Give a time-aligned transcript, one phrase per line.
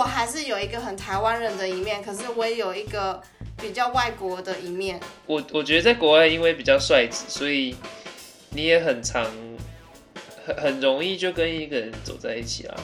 [0.00, 3.22] 我还是有一个很台湾人的一面，可是我也有一个
[3.58, 4.98] 比较外国的一面。
[5.26, 7.76] 我我觉得在国外因为比较率直，所以
[8.52, 9.26] 你也很常
[10.46, 12.74] 很很容易就跟一个人走在一起啦。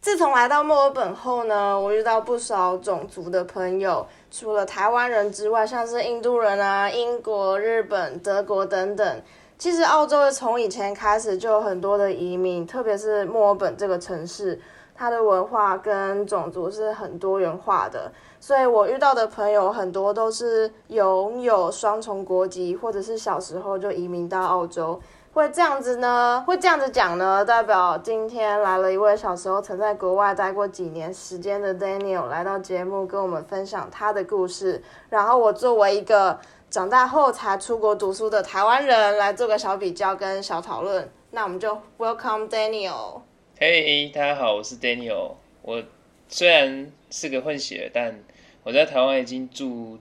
[0.00, 4.08] 自从来到墨尔本后呢，我遇到不少种族的朋友，
[4.38, 9.22] 除了台湾人之外，像是印度人啊、英国、日本、德国等等。
[9.58, 14.56] 其实澳洲从以前开始就有很多的移民，特别是墨尔本这个城市，
[14.94, 18.12] 它的文化跟种族是很多元化的。
[18.38, 25.00] 所以我遇到的朋友很多都是拥有双重国籍，或者是小时候就移民到澳洲。
[25.38, 26.42] 会这样子呢？
[26.44, 27.44] 会这样子讲呢？
[27.44, 34.82] 代表今天来了一位小时候曾在国外待过几年时间的 Daniel 来到节目，跟我们分享他的故事。
[35.08, 36.36] 然后我作为一个
[36.68, 41.08] 长大后才出国读书的台湾人，来做个小比较跟小讨论。
[41.30, 43.20] 那我们就 Welcome Daniel。
[43.60, 45.34] 嘿，大家好，我是 Daniel。
[45.62, 45.80] 我
[46.26, 48.18] 虽然是个混血，但
[48.64, 50.00] 我在台湾已经住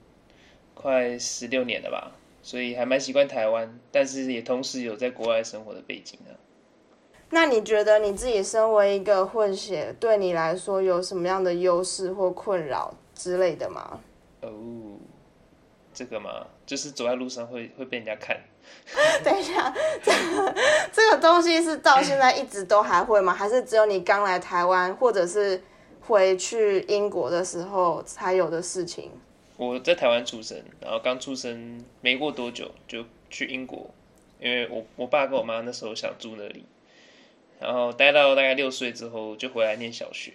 [0.73, 2.13] 快十六年了吧。
[2.47, 6.31] 所以还蛮习惯台湾，但是也同时有在国外生活的背景啊。
[7.29, 13.99] 那你觉得你自己身为一个混血，对你来说有什么样的优势或困扰之类的吗？
[14.43, 14.49] 哦，
[15.93, 18.39] 这个嘛，就是走在路上会会被人家看。
[19.25, 20.55] 等一下，这个
[20.93, 23.33] 这个东西是到现在一直都还会吗？
[23.33, 25.61] 还是只有你刚来台湾，或者是
[25.99, 29.11] 回去英国的时候才有的事情？
[29.58, 33.89] 我在台湾出生，然后刚出生没过多久就去英国，
[34.39, 36.64] 因为我我爸跟我妈那时候想住那里，
[37.59, 40.31] 然后待到大概六岁之后就回来念小学，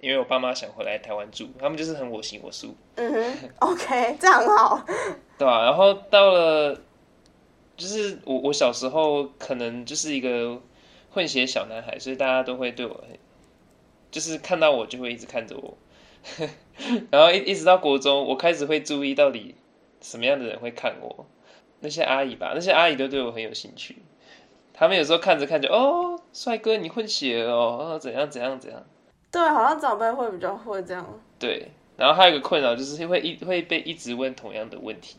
[0.00, 2.76] 因为我爸妈想回来台湾住，他们就是很我行我素。
[2.96, 4.86] 嗯哼，OK，这样很好。
[5.38, 6.78] 对啊，然后到了，
[7.78, 10.60] 就是我我小时候可能就是一个
[11.10, 13.02] 混血小男孩，所以大家都会对我，
[14.10, 15.78] 就是看到我就会一直看着我。
[17.10, 19.54] 然后一一直到国中，我开始会注意到底
[20.00, 21.26] 什么样的人会看我，
[21.80, 23.96] 那些阿姨吧，那些阿姨都对我很有兴趣。
[24.72, 28.82] 他们有时候看着看着，哦，帅哥你混血哦，怎样怎样怎样。
[29.30, 31.06] 对，好像长辈会比较会这样。
[31.38, 35.18] 对，然后还有一个困扰就是会一会被一直问同样的问题。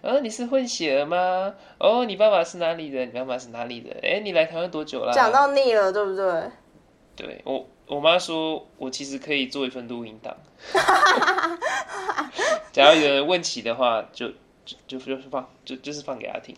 [0.00, 1.54] 呃，你是混血儿吗？
[1.78, 3.10] 哦，你爸爸是哪里人？
[3.12, 3.96] 你妈妈是哪里人？
[4.02, 5.12] 哎，你来台湾多久了？
[5.12, 6.50] 讲到腻了，对不对？
[7.14, 7.66] 对我。
[7.86, 10.34] 我妈说，我其实可以做一份录音档。
[12.72, 14.28] 假如有人问起的话，就
[14.64, 16.56] 就就就是放，就就是放给他听。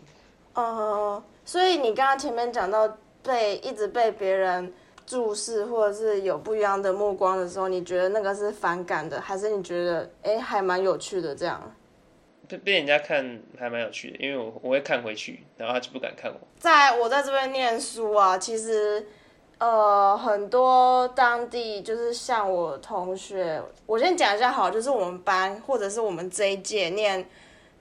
[0.54, 4.72] 哦，所以你刚刚前面讲到被一直被别人
[5.04, 11.74] 注视，或者是有不一样的目光的时候，你觉得那个是反感的，还是你觉得哎还蛮有趣的这样？
[12.46, 16.38] 被被人家看还蛮有趣的，因为我我会看回去，然后他就不敢看我。
[16.58, 19.04] 在我在这边念书啊，其实。
[19.58, 27.28] 呃，很多当地就是像我同学，我先讲一下好，就是我们班或者是我们这一届念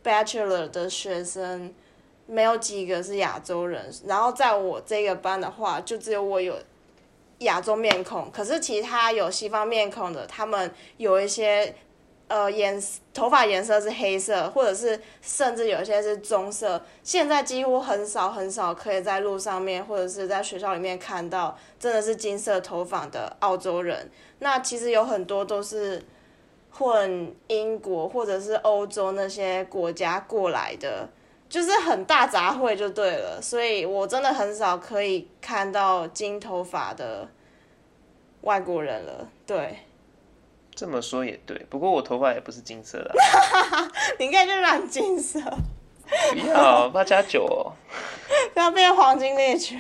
[0.04, 1.74] bachelor 的学生，
[2.26, 3.92] 没有几个是亚洲人。
[4.06, 6.56] 然后在我这个班的话，就只有我有
[7.40, 11.76] 亚洲面孔，可是其他有西方面孔的，他们有一些。
[12.30, 12.82] 呃，颜
[13.14, 16.82] 头发颜色是黑色，或者是甚至有些是棕色。
[17.04, 24.10] 现在几乎很少很少可以在路上面或者是在学校里面看到真的是金色头发的澳洲人。
[24.40, 26.02] 那其实有很多都是
[26.72, 31.08] 混英国或者是欧洲那些国家过来的，
[31.48, 33.40] 就是很大杂烩就对了。
[33.40, 37.28] 所以我真的很少可以看到金头发的
[38.42, 39.78] 外国人了，对。
[40.76, 43.12] 这么说也对，不过我头发也不是金色的。
[44.20, 45.40] 你应该就染金色。
[46.32, 47.74] 不要八加九哦，
[48.54, 49.80] 不 要变黄金猎犬。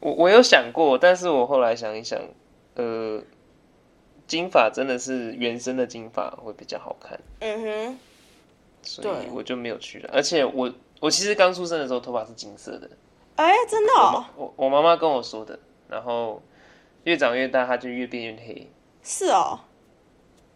[0.00, 2.20] 我我有想过，但是我后来想一想，
[2.74, 3.22] 呃，
[4.26, 7.18] 金发真的是原生的金发会比较好看。
[7.40, 7.98] 嗯哼。
[8.82, 10.10] 所以我就没有去了。
[10.12, 10.70] 而且我
[11.00, 12.90] 我其实刚出生的时候头发是金色的。
[13.36, 13.92] 哎，真的？
[14.36, 15.58] 我我妈妈跟我说的。
[15.88, 16.42] 然后
[17.04, 18.70] 越长越大，它就越变越黑。
[19.04, 19.60] 是哦，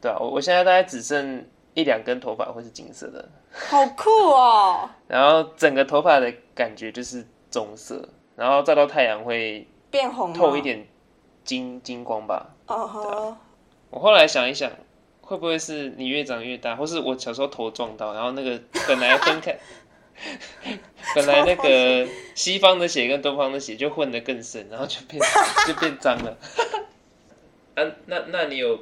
[0.00, 4.88] 对啊，我我现在大概只剩一两根头发会是金色的，好酷哦。
[5.06, 10.86] 然后整个头发的感觉就是棕色，然后照到太阳会变红，透一点
[11.44, 12.54] 金金光吧。
[12.66, 13.36] 哦吼。
[13.90, 14.70] 我后来想一想，
[15.20, 19.58] 会不会是你越长越大，或是我小时候头撞到，然后那个本来分开，
[21.14, 25.22] 本来那个西方的血跟东方的血就混得更深，然后就变
[25.66, 26.36] 就变脏了。
[27.84, 28.78] 那那那你有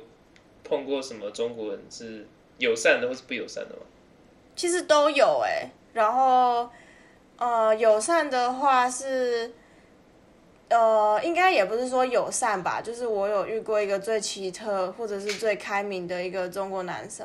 [0.65, 2.27] 碰过什么中国人是
[2.59, 3.83] 友善的或是不友善的吗？
[4.55, 6.69] 其实都有哎、然后
[7.39, 9.53] 呃，友善的话是。
[10.69, 17.25] 呃，应该也不是说友善吧，就是我有遇过一个最奇特或者是最开明的一个中国男生，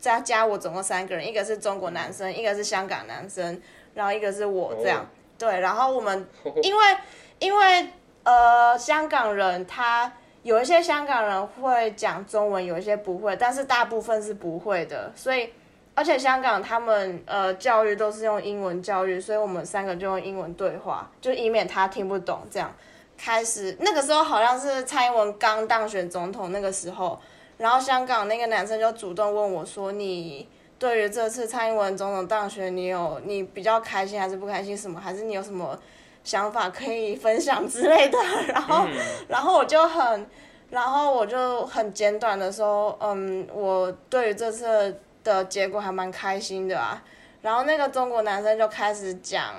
[0.00, 3.60] 加加我总共三个人，一个是中国男生，一个是香港男生，
[3.92, 5.02] 然后一个是我这样。
[5.02, 5.06] 哦
[5.38, 6.26] 对，然后我们
[6.64, 6.96] 因为
[7.40, 7.90] 因为
[8.22, 10.10] 呃香港人他
[10.48, 15.50] 有一些香港人会讲中文，有一些不会，但是大部分是不会的，所以
[15.94, 22.74] 而且香港他们呃教育都是用英文教育，所以我们三个就用英文对话，就以免他听不懂这样。
[23.18, 27.20] 开始那个时候好像是蔡英文刚当选总统那个时候，
[27.58, 30.48] 然后香港那个男生就主动问我说：“你
[30.78, 34.74] 对于这次蔡英文总统当选，你有你比较开心还是不开心？
[34.74, 34.98] 什么？
[34.98, 35.78] 还是你有什么
[36.24, 38.18] 想法可以分享之类的？”
[38.48, 38.96] 然后，嗯
[39.28, 40.26] 然后我就很，
[40.70, 47.02] 然后我就很简短的说：“嗯，我对于这次的结果还蛮开心的啊。”
[47.42, 49.54] 然后那个中国男生就开始讲。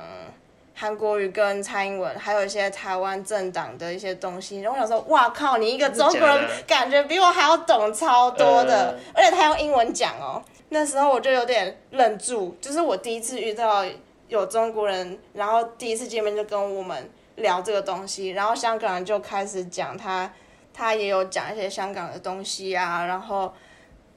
[0.82, 10.42] 韩国语跟蔡英文，还有一些台湾政党的一些东西，然后我想说，哇靠，你一个中国人感觉比我还要懂超多的，嗯而且他用英文讲哦。
[10.70, 13.84] 那时候我就有点愣住，就是我第一次遇到
[14.30, 20.32] 有中国人，然后第一次见面就跟我们聊这个东西，然后香港人就开始讲他，
[20.74, 23.52] 他也有讲一些香港的东西啊，然后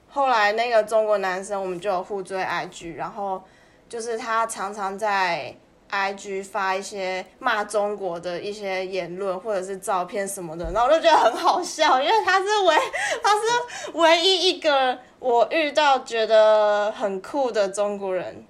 [0.09, 3.43] 后来那个中国男生我们就有互追 IG，然后
[3.89, 5.55] 就是他常常在
[5.91, 12.77] IG 发一些骂中国的一些言论或者是照片什么的，然后我就觉得很好笑，因为他是唯
[13.23, 18.45] 他是唯一一个我遇到觉得很酷的中国人。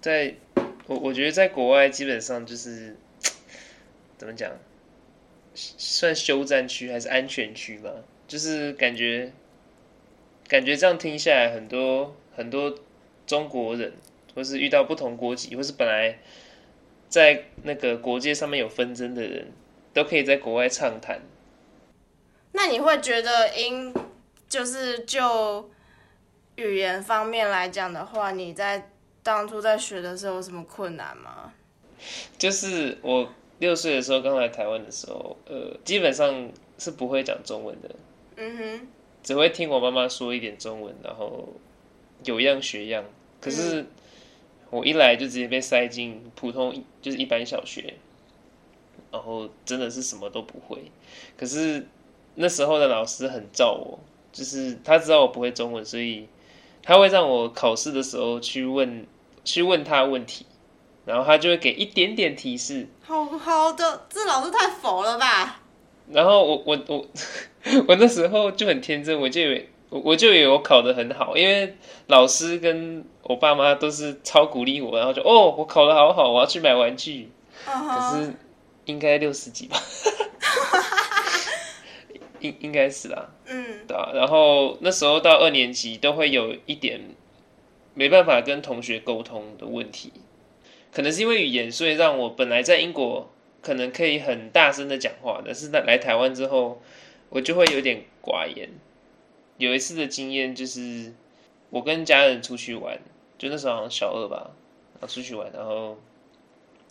[0.00, 0.34] 在
[0.90, 2.96] 我我觉得在国外基本上就是
[4.18, 4.50] 怎么讲，
[5.54, 7.92] 算休战区还是安全区吧？
[8.26, 9.30] 就是感觉
[10.48, 12.76] 感觉这样听下来，很多很多
[13.24, 13.92] 中国人，
[14.34, 16.18] 或是遇到不同国籍，或是本来
[17.08, 19.52] 在那个国界上面有纷争的人，
[19.94, 21.20] 都可以在国外畅谈。
[22.50, 23.94] 那你会觉得因
[24.48, 25.70] 就是就
[26.56, 28.90] 语言方面来讲的话，你在
[29.22, 31.52] 当初在学的时候有什么困难吗？
[32.38, 33.28] 就是我
[33.58, 37.94] 六岁的时候刚来台湾的时候，呃，基本上是不会讲中文的，
[38.36, 38.88] 嗯哼，
[39.22, 41.48] 只会听我妈妈说一点中文，然后
[42.24, 43.04] 有样学样。
[43.38, 43.84] 可是
[44.70, 47.94] 我一来就直接被塞进普通就是一般小学，
[49.12, 50.90] 然后真的是什么都不会。
[51.36, 51.86] 可是
[52.36, 53.98] 那时候的老师很照我，
[54.32, 56.26] 就是他知道我不会中文，所以
[56.82, 59.06] 他会让我考试的时候去问
[59.44, 60.46] 去问他问题，
[61.04, 65.60] 然后他就会给一点点提示，好好的，这老师太佛了吧？
[66.10, 67.06] 然后我我我
[67.86, 77.30] 我那时候就很天真，我就以为我我就以为我考得很好，因为老师跟我爸妈都是超鼓励我，然后就哦我考得好好，我要去买玩具。
[77.68, 78.34] 嗯可，是
[78.86, 79.76] 应该六十几吧，
[82.40, 84.10] 应应该是啦，嗯对啊。
[84.14, 87.00] 然后那时候到二年级都会有一点
[87.94, 90.12] 没办法跟同学沟通的问题，
[90.92, 93.30] 可能是因为语言，所以让我本来在英国
[93.62, 96.80] 可能可以很大声的讲话，但是来来台湾之后，
[97.28, 98.68] 我就会有点寡言。
[99.58, 101.12] 有一次的经验就是，
[101.68, 102.98] 我跟家人出去玩，
[103.36, 104.52] 就那时候好像小二吧，
[104.94, 105.98] 然后出去玩，然后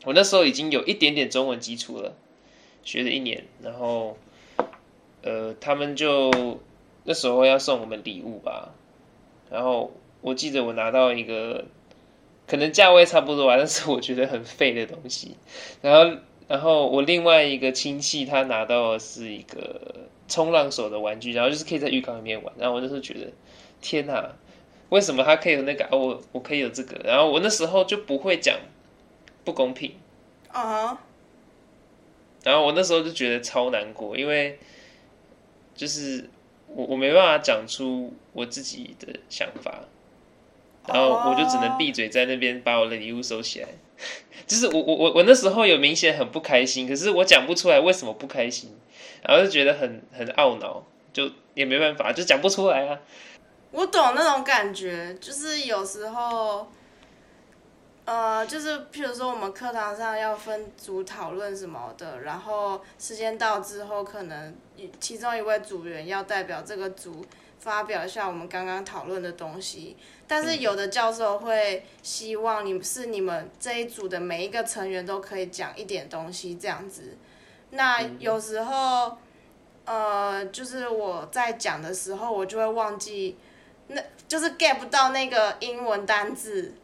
[0.05, 2.15] 我那时候已经有一点点中文基础了，
[2.83, 4.15] 学了一年，然后
[5.21, 6.59] 呃，他们就
[7.03, 8.69] 那时候要送我们礼物吧，
[9.49, 11.65] 然后我记得我拿到一个
[12.47, 15.35] 可能价位差不多吧， 但是我觉得很废的东西，
[15.81, 23.27] 然后然后我另外一个亲戚他拿到的是一个冲浪手的玩具，然后就是可以在浴缸里面玩，然后我那时候觉得
[23.81, 24.33] 天哪，
[24.89, 28.57] 为什么他可以有那个，啊、我我可以有这个，然后我那时候就不会讲
[29.43, 29.93] 不公平。
[30.51, 30.97] 嗯哼，
[32.43, 34.57] 然后我那时候就觉得超难过，因为
[35.79, 36.29] 就是
[36.67, 39.79] 我我没办法讲出我自己的想法，
[40.85, 43.69] 然后我就只能闭嘴在那边把我的礼物收起来。
[44.45, 48.77] 就是我我我我那时候有明显很不开心，可是我讲不出来为什么不开心，
[49.23, 50.83] 然后就觉得很很懊恼，
[51.13, 52.99] 就也没办法，就讲不出来啊。
[53.71, 56.69] 我懂那种感觉，就是有时候，
[58.09, 67.23] 呃，就是譬如说我们课堂上要分组讨论什么的，然后时间到之后，可能一其中一位组员要代表这个组
[67.59, 69.95] 发表一下我们刚刚讨论的东西，
[70.27, 77.15] 但是有的教授会希望你是你们这一组的每一个成员都可以讲一点东西这样子，
[77.69, 79.15] 那有时候。
[79.85, 83.35] 呃，就是我在讲的时候，我就会忘记，
[83.87, 86.75] 那就是 get 不到那个英文单字，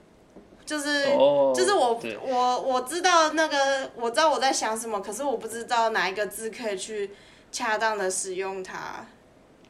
[0.66, 7.12] 就是、哦就是我我我知道那个我知道我在想什么，可是我不知道哪一个字可以去
[7.52, 9.06] 恰当的使用它。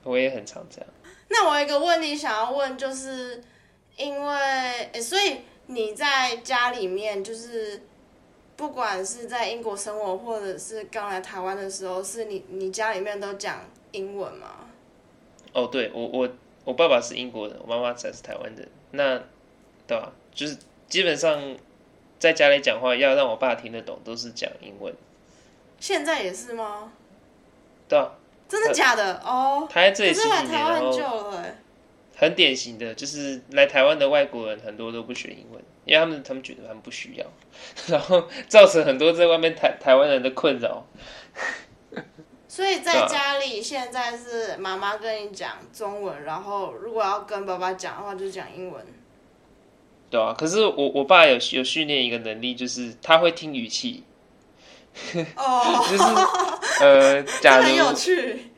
[0.03, 0.89] 我也很常这样。
[1.27, 3.43] 那我有一个问题想要问，就是
[3.97, 4.35] 因为、
[4.93, 7.81] 诶所以你在家里面，就是
[8.55, 13.59] 不管是在英国生活，或者是刚来台湾的时候，是你你家里面都讲
[13.91, 14.47] 英文吗？
[15.53, 16.29] 哦，对我我
[16.63, 18.69] 我爸爸是英国人，我妈妈才是台湾人。
[18.91, 19.17] 那
[19.87, 20.55] 对吧、就是
[20.87, 21.55] 基本上
[22.19, 24.93] 在家里讲话要让我爸听得懂，都是讲英文。
[25.79, 26.91] 现在也是吗？
[27.87, 28.11] 对啊，
[28.47, 29.21] 真的假的？
[29.25, 31.55] 哦，他在这可是来里十几年，台湾很久了、欸，
[32.15, 37.25] 很典型的就是来台湾的外国人很多都不学英文，因为他们他们觉得他们不需要，
[37.87, 40.85] 然后造成很多在外面台台湾人的困扰。
[42.47, 48.85] 所以在家里现在是妈妈跟你讲中文，然后如果要跟爸爸讲的话，就讲英文。
[50.15, 54.05] 对啊，可是我我爸有有训练一个能力，就是他会听语气，
[55.35, 56.03] 哦， 就是
[56.81, 58.51] 呃，这假很有如趣。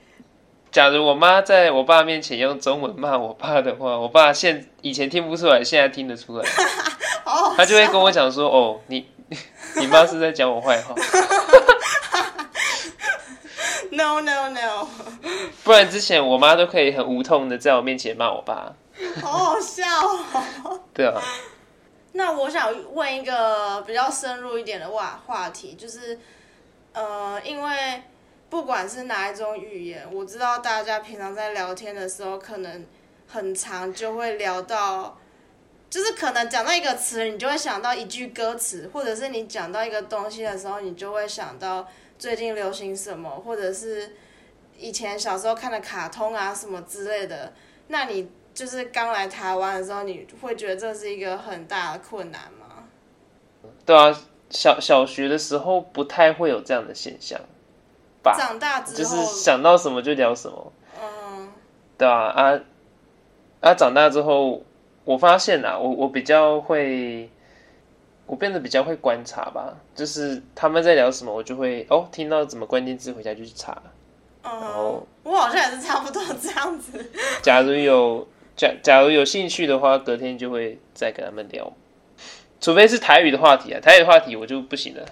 [0.72, 6.48] 假如我妈在我爸面前用中文骂我爸的话，我爸现以前听不出来，现在听得出来，
[7.26, 9.08] 哦，他就会跟我讲说：“哦，你
[9.78, 10.94] 你妈是在讲我坏话。
[13.90, 14.88] No no no，”
[15.64, 18.76] 不然之前我妈都可以很无痛的在我面前骂我爸。
[19.22, 20.80] 好好笑哦。
[20.94, 21.22] 对啊，
[22.14, 26.20] 那我想问一个比较深入一点的话话题，就是
[26.94, 28.04] 呃，因为
[28.50, 32.86] 不管是哪一种语言，我知道大家平常在聊天的时候，可能
[33.28, 35.18] 很长就会聊到，
[35.90, 41.88] 就是可能讲到一个词，你就会想到一句歌词，或者是你讲到一个东西的时候，你就会想到
[42.18, 44.16] 最近流行什么，或者是
[44.78, 47.54] 以前小时候看的卡通啊什么之类的。
[47.90, 52.86] 那你就是刚来台湾的时候，你会觉得这是一个很大的困难吗？
[53.86, 54.12] 对啊，
[54.50, 57.40] 小小学的时候不太会有这样的现象
[58.24, 58.36] 吧？
[58.36, 60.74] 长大之就是，想到什么就聊什么。
[61.00, 61.52] 嗯，
[62.00, 62.60] 对啊，啊
[63.62, 63.76] 啊！
[63.76, 64.64] 长大之后，
[65.06, 67.30] 我发现啊，我我比较会，
[68.26, 69.78] 我变得比较会观察吧。
[69.94, 73.80] 就是他们在聊什么，我就会哦，听到什么关键字，回家就去查。
[74.42, 77.12] 然嗯后，我好像也是差不多这样子。
[77.44, 81.72] 假如有假假如有兴趣的话，隔天就会再跟他们聊。
[82.60, 85.06] 除非是台语的话题啊，台语的话题我就不行了。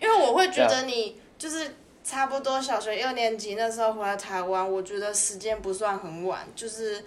[0.00, 7.04] 因为我会觉啊得你就是差不多小学六年级那时候回来台湾，我觉得时间不算很晚，就是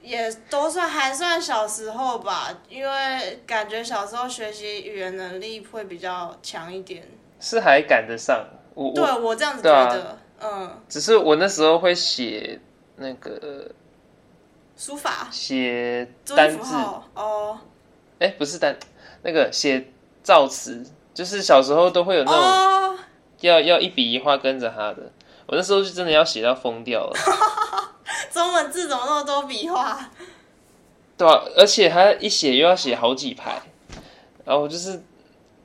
[0.00, 7.06] 也都算还算小时候吧，因为感觉小时候学习语言能力会比较强一点。
[7.38, 12.58] 是还赶得上，我对我我这样子觉得，嗯，只是我那时候会写
[12.96, 13.70] 那个
[14.80, 16.74] 书法、写单字，
[17.14, 17.60] 哦。
[18.18, 18.74] 哎、不是单，
[19.22, 20.82] 那个写造词，
[21.12, 22.98] 就是小时候都会有那种哦，
[23.40, 25.12] 要、要一笔一画跟着他的。
[25.44, 27.12] 我那时候就真的要写到疯掉了，
[28.32, 30.00] 中文字怎么那么多笔画？
[31.18, 33.60] 对啊，而且他一写又要写好几排，
[34.46, 35.02] 然后就是，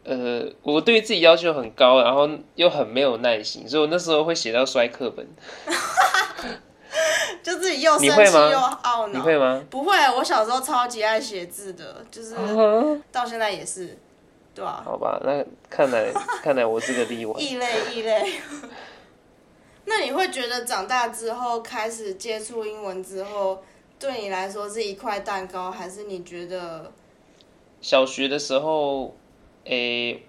[0.04, 5.26] 呃，我对自己要求很高，然后又很没有耐心，所以我那时候会写到摔课本。
[7.44, 9.08] 就自己又生气又懊恼。
[9.08, 9.64] 你会吗？
[9.70, 12.36] 不会，我小时候超级爱写字的，就是
[13.12, 13.98] 到现在也是，
[14.54, 16.12] 对啊，好吧，那看来
[16.42, 17.40] 看来我是个例外。
[17.40, 18.34] 异类异类。
[19.88, 23.64] 那你会觉得长大之后开始接触英文之后，
[24.00, 26.92] 对你来说是一块蛋糕，还是你觉得
[27.82, 29.16] 小学的时候，
[29.66, 30.24] 诶、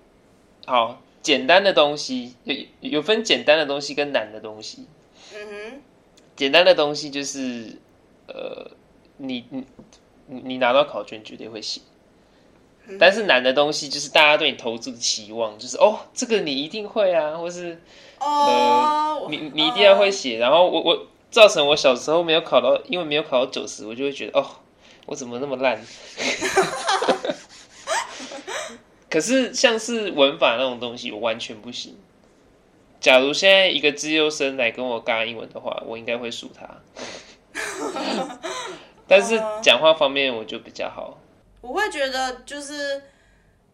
[0.67, 4.87] 好，简单的东西有有分简单的东西跟难的东西。
[5.35, 5.81] 嗯
[6.37, 7.79] 简单的东西就是，
[8.29, 8.71] 呃，
[9.17, 9.65] 你你
[10.27, 11.81] 你你拿到考卷绝对会写。
[13.01, 17.81] 但是难的东西就是大家对你投注的期望，就是哦，这个你一定会啊，或是
[18.21, 20.39] 哦，呃你你一定要会写。
[20.39, 24.47] 然后我我造成我小时候没有考到，因为没有考到九十，我就会觉得哦，
[25.07, 25.85] 我怎么那么烂？
[29.11, 31.97] 可是像是文法那种东西，我完全不行。
[33.01, 36.69] 假如现在一个资优生来跟我尬英文的话，我应该会输他。
[39.07, 41.19] 但是讲话方面我就比较好。
[41.61, 43.03] 我会觉得就是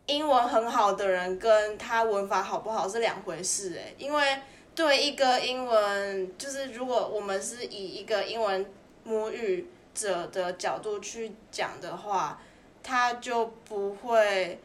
[0.06, 4.38] 英文很好的人跟他文法好不好是两回事哎，因为
[4.74, 8.66] 对一个英文就是如果我们是以一个英文
[9.04, 12.40] 母语者的角度去讲的话，
[12.82, 14.58] 他就不会。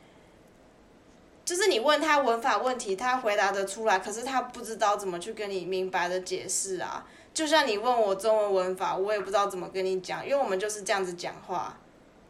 [1.47, 7.07] 就是你问他文法问题，他回答得出来，可是他不知道怎么去跟你明白的解释啊。
[7.33, 11.79] 就像你问我中文文法，我也不知道怎么跟你讲，因为我们就是这样子讲话，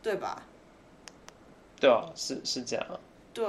[0.03, 0.43] 对吧？
[1.79, 2.93] 对啊，是是这样啊。
[3.33, 3.43] 对，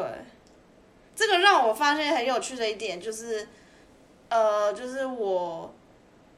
[1.14, 3.46] 这个让我发现很有趣的一点就是，
[4.30, 5.74] 呃，就是我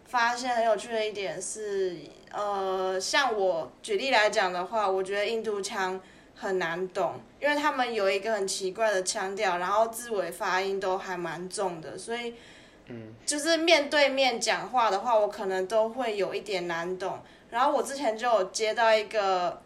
[0.07, 1.97] 发现很有趣的一点是，
[2.33, 6.01] 呃，像我举例来讲的话，我觉得印度腔
[6.41, 12.35] 很难懂，因为他们有一个很奇怪的腔调，然后字尾发音都还蛮重的，所以。
[12.93, 17.21] 嗯就是面对面讲话的话，我可能都会有一点难懂。
[17.49, 19.63] 然后我之前就有接到一个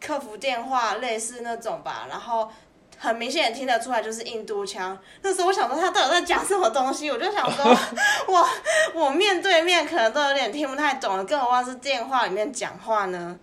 [0.00, 2.50] 客服电话，类似那种吧，然后
[2.98, 4.98] 很明显也听得出来就是印度腔。
[5.22, 7.64] 那时候我想说他到底在讲什么东西，我就想说，
[8.26, 8.48] 我
[8.92, 13.38] 我面对面可能都有点听不太懂了，更何况是电话里面讲话呢？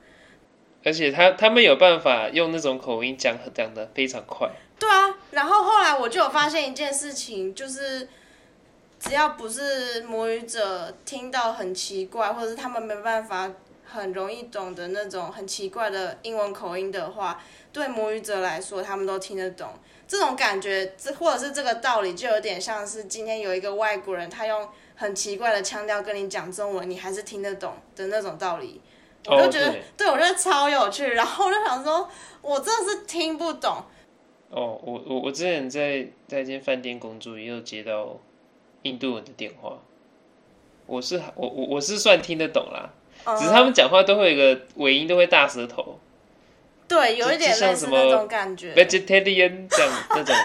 [0.84, 4.50] 而且他他们有办法用那种口音讲讲的非常快。
[4.80, 8.08] 对啊，然后后来我就有发现一件事情，就是
[9.00, 13.52] 只要不是母语者听到很奇怪，或者是他们没办法
[13.86, 17.40] 很容易懂的那种很奇怪的英文口音的话，
[17.72, 19.70] 对母语者来说，他们都听得懂。
[20.08, 28.82] 这种感觉，这或者是这个道理，就有点像是今天有一个外国人，他用很奇怪的腔调跟你讲中文，你还是听得懂的那种道理。
[29.28, 32.10] 我就觉得，哦对对我觉得超有趣，然后我就想说，
[32.42, 33.84] 我真的是听不懂。
[34.50, 38.18] 哦，我我我之前在在一间饭店工作，也有接到
[38.82, 39.78] 印度人的电话。
[40.88, 42.90] 我是我我我是算听得懂啦，
[43.38, 45.98] 只是他们讲话都会有个尾音，都会大舌头
[46.88, 48.74] 对，有一点像类似什么那种感觉。
[48.76, 50.36] ，vegetarian 这样那种，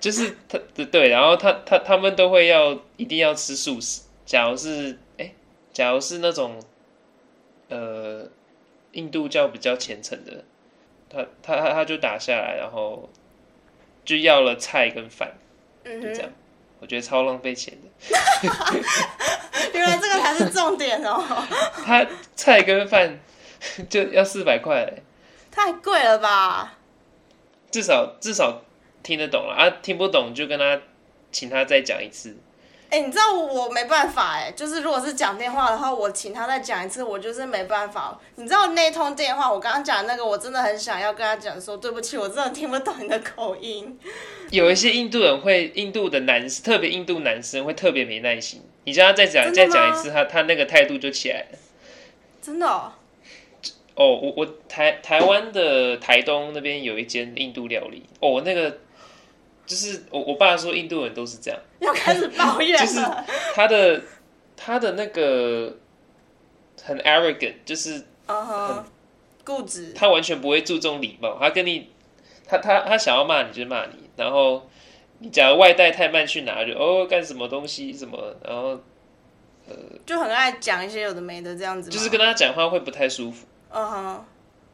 [0.00, 0.58] 就是他
[0.90, 4.02] 对，然后他他他们都会要一定要吃素食。
[4.26, 4.96] 假如是哎、
[5.74, 6.62] 假如是那种
[7.68, 8.26] 呃
[8.92, 10.44] 印度教比较虔诚的，
[11.10, 13.10] 他他他他就打下来，然后
[14.04, 15.34] 就要了菜跟饭，
[15.84, 16.32] 嗯就这样哼，。
[16.80, 17.88] 我觉得超浪费钱的。
[19.74, 21.22] 原来这个才是重点哦，
[21.84, 23.18] 他菜跟饭
[23.88, 25.02] 就要四百块，
[25.50, 26.78] 太贵了吧？
[27.70, 28.62] 至少至少
[29.02, 30.80] 听得懂了啊，听不懂就跟他
[31.32, 32.36] 请他再讲一次。
[32.94, 38.16] 哎、你知道我没办法哎，就是如果是讲电话的话，我请他再讲一次，我就是没办法。
[38.36, 43.98] 你知道那通电话，我刚刚讲那个，我真的很想要跟他讲说，对不起，我真的听不懂你的口音。
[44.50, 48.62] 有一些印度人会，印度的男，特别印度男生会特别没耐心。
[48.84, 51.58] 你叫他再讲再讲一次，他他那个态度就起来了。
[52.40, 52.92] 真的、哦，
[53.96, 58.78] 哦，我我台台湾的台东那边有一间印度料理，哦，那个
[59.66, 63.24] 就是我我爸说印度人都是这样，要开始抱怨就是了。
[63.54, 64.02] 他的
[64.56, 65.76] 他的那个
[66.82, 68.84] 很 arrogant，就是嗯哼，
[69.44, 69.92] 固执。
[69.94, 71.90] 他完全不会注重礼貌，他跟你，
[72.46, 74.68] 他他他想要骂你就骂你，然后
[75.20, 78.78] 你假如外带太慢去拿就哦干什么东西什么，然后
[80.04, 81.88] 就很爱讲一些有的没的这样子。
[81.88, 83.46] 就是跟他讲话会不太舒服。
[83.70, 84.24] 嗯哼，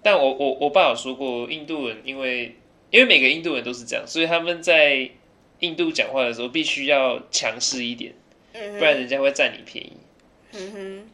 [0.02, 2.56] 但我我我爸有说过，印度人因为
[2.90, 5.08] 因为每个印度人都是这样，所以他们在
[5.60, 8.12] 印度讲话的时候必须要强势一点，
[8.52, 9.92] 嗯不然人家会占你便宜。
[10.52, 11.10] 嗯哼，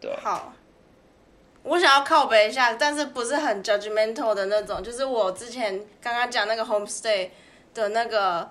[0.00, 0.54] 对啊好，
[1.62, 7.28] 我想要靠北一下，但是不是很 judgmental 的那种，就是我之前刚刚讲那个 homestay
[7.74, 8.50] 的那个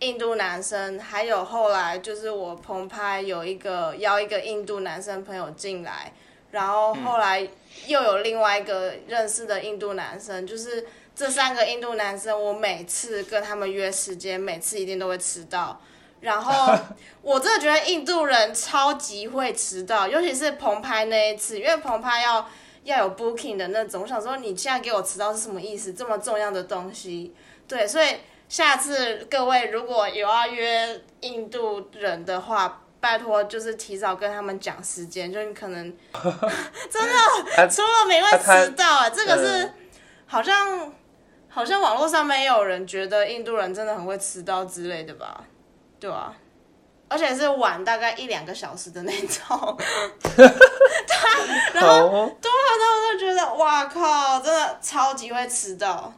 [0.00, 6.12] 印度男生，还有后来就是我澎湃有一个邀一个印度男生朋友进来，
[6.50, 7.48] 然后后来
[7.86, 15.80] 又有另外一个认识的印度男生，就是这三个印度男生，我每次跟他们约时间，每次一定都会迟到。
[16.20, 16.72] 然后
[17.20, 22.48] 我真的觉得印度人超级会迟到，尤其是棚拍那一次，因为棚拍要
[22.84, 24.02] 要有 booking 的那种。
[24.02, 25.92] 我想说，你现在给我迟到是什么意思？
[25.92, 27.34] 这么重要的东西，
[27.66, 35.92] 对，所以下次各位如果有要约印度人的话，拜托就是提早跟他们讲时间，就你可能
[36.88, 37.02] 真
[37.56, 39.74] 的出了名会迟到啊，这个是嗯
[40.26, 40.92] 好像
[41.54, 45.44] 好像网络上面也有人觉得印度人真的很会迟到之类的吧。
[46.00, 46.34] 对啊，
[47.08, 49.78] 而且是晚大概一两个小时的那种。
[51.74, 56.12] 然后，哦，对啊，然后我就觉得，哇靠，真的超级会迟到。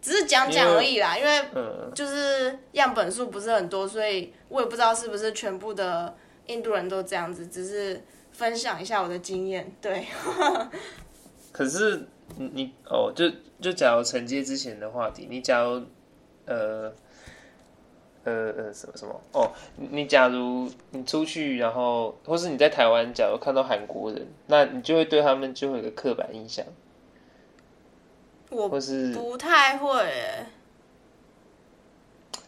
[0.00, 9.74] 只是讲讲而已啦，因为嗯，就是样本数不是很多，所以我也不知道是不是全部的印度人都这样子，只是分享一下我的经验。
[9.80, 10.06] 对，
[11.50, 15.82] 可是你你哦，就就假如承接之前的话题，你假如
[16.44, 16.92] 呃
[18.24, 26.64] 呃呃什么什么哦，你你假如你出去，然后或是你在台湾，假如看到韩国人，那你就会对他们就会有个刻板印象，
[28.50, 30.46] 我或是不太会耶，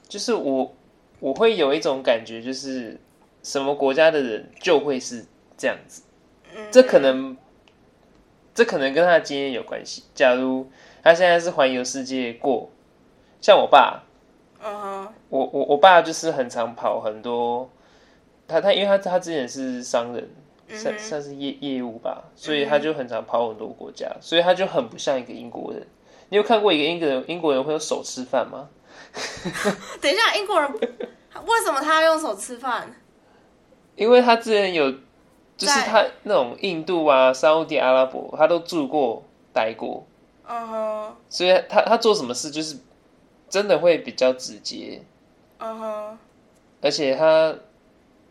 [0.09, 0.75] 就是我
[1.21, 2.99] 我会有一种感觉，就是
[3.43, 5.25] 什么国家的人就会是
[5.57, 6.03] 这样子，
[6.55, 7.37] 嗯，这可能
[8.59, 10.03] 这可能跟他的经验有关系。
[10.17, 10.69] 假如
[11.01, 12.69] 他现在是环游世界过，
[13.41, 14.03] 像我爸，
[14.61, 17.71] 嗯哼，我我我爸就是很常跑很多，
[18.49, 20.29] 他他因为他他之前是商人，
[20.71, 25.87] 算算是业业务吧，所以他就很常跑很多国家，所以他就很不像一个英国人。
[26.31, 28.69] 你有看过一个英国人英国人会用手吃饭吗？
[30.03, 32.93] 等一下，英国人为什么他要用手吃饭？
[33.95, 34.93] 因为他之前有，
[35.59, 40.07] 就是他那种印度啊、沙烏地阿拉伯，他都住过、待过，
[40.47, 42.79] 嗯哼，所以他他做什么事就是
[43.51, 45.03] 真的会比较直接，
[45.59, 46.19] 嗯哼，
[46.81, 47.57] 而且他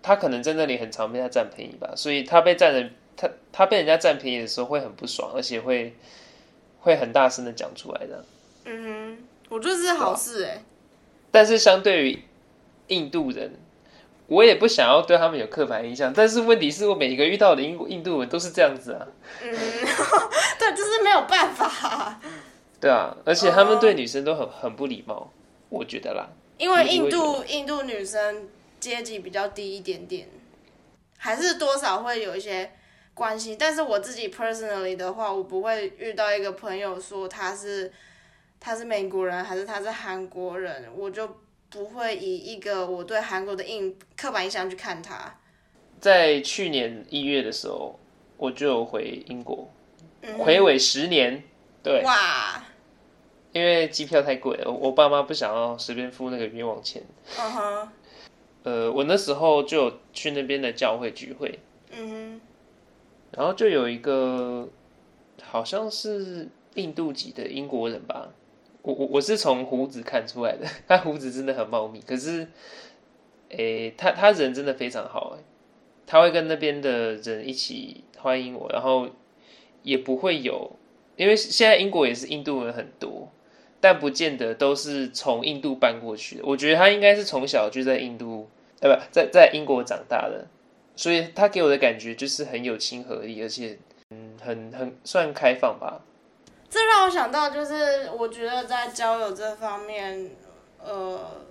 [0.01, 5.93] 他可能在那里很常被他占便宜吧，所以他被占人他他被人家占便宜的时候会很不爽，而且会
[6.79, 8.23] 会很大声的讲出来的。
[8.63, 9.17] 嗯哼，
[9.49, 10.63] 我觉得这是好事哎、
[11.29, 12.23] 但是相对于
[12.87, 13.51] 印度人，
[14.27, 16.13] 我也不想要对他们有刻板印象。
[16.13, 19.07] 但是问题是我每一个遇到的印印度人都是这样子啊，
[19.41, 19.51] 嗯，
[20.59, 22.19] 对，就是没有办法，
[22.79, 25.31] 对啊，而且他们对女生都很很不礼貌，
[25.69, 26.29] 我觉得啦。
[26.57, 28.47] 因为印度印度女生
[28.79, 30.27] 阶级比较低一点点，
[31.17, 32.71] 还是多少会有一些
[33.13, 33.55] 关系。
[33.55, 37.93] 但是我自己 personally 的话，我不会遇到一个朋友说他是
[38.59, 41.29] 他是美国人还是他是韩国人，我就
[41.69, 45.39] 不会以一个我对韩国的印刻板印象去看他。
[45.99, 47.99] 在去年一月的时候，
[48.37, 49.69] 我就回英国，
[50.21, 50.37] 嗯。
[50.37, 51.43] 回尾十年，
[51.83, 52.63] 对，哇，
[53.51, 57.03] 因为机票太贵了，我爸妈不想要随便付那个冤枉钱。
[57.39, 57.89] 嗯哼，
[58.63, 61.59] 呃，我那时候就有去那边的教会聚会，
[61.91, 62.41] 嗯哼。
[63.31, 64.69] 然后就有一个
[65.43, 68.29] 好像是印度籍的英国人吧，
[68.87, 72.47] 我我我是从胡子看出来的， 他胡子真的很茂密，可是，
[73.49, 75.37] 诶，他他人真的非常好，
[76.05, 79.09] 他会跟那边的人一起欢迎我，然后
[79.83, 80.71] 也不会有，
[81.17, 83.29] 因为现在英国也是印度人很多，
[83.81, 88.47] 但不见得都是从印度搬过去的，我觉得他应该是从小就在印度，
[88.79, 90.47] 呃，不在在英国长大的。
[90.95, 93.77] 所以他给我的感觉就是很有亲和力，而且
[94.11, 96.01] 嗯，很很算开放吧。
[96.69, 100.31] 这让我想到，就是我觉得在交友这方面，
[100.83, 101.41] 呃，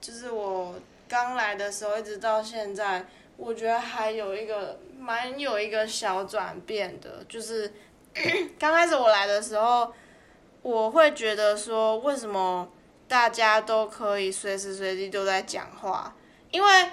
[0.00, 0.74] 就是我
[1.08, 3.06] 刚来的时候一直到现在，
[3.36, 7.72] 我觉得还有一个蛮有一个小转变的，就是
[8.58, 9.92] 刚开始我来的时候，
[10.62, 12.68] 我会觉得说，为什么
[13.06, 16.16] 大家都可以随时随地都在讲话？
[16.50, 16.88] 因为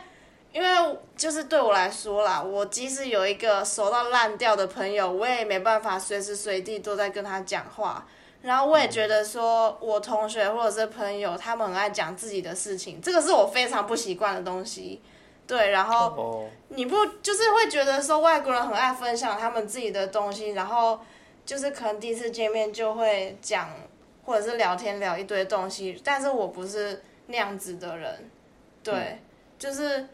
[0.53, 8.05] 因为就是对我来说啦，我即使有一个熟到烂掉的朋友，我也没办法随时随地都在跟他讲话。
[8.41, 15.01] 然后我也觉得说，我同学或者是朋友，他们很爱讲自己的事情，这个是我非常不习惯的东西。
[15.45, 20.99] 对，然后哦，你不就是会觉得说外国人很爱分享他们自己的东西，然后
[21.45, 23.69] 就是可能第一次见面就会讲
[24.25, 28.29] 或者是聊天聊一堆东西，但是我不是那样子的人，
[28.81, 29.19] 对，
[29.59, 30.07] 就是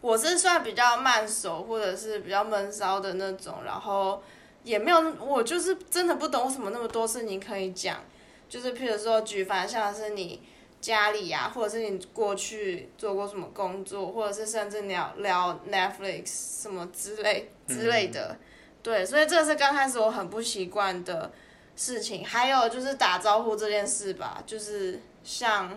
[0.00, 4.22] 我是算比较慢熟或者是比较闷骚的那种，然后
[4.64, 7.98] 也没有我就是真的不懂为什么那么多事情可以讲，
[8.48, 10.42] 就是譬如说举凡像是你。
[10.80, 18.36] 家里呀、或者是你过去做过什么工作，或者是甚至聊聊 Netflix 什么之类之类的，
[18.80, 21.32] 对，所以这是刚开始我很不习惯的
[21.74, 22.24] 事情。
[22.24, 25.68] 还有就是打招呼这件事吧，就是像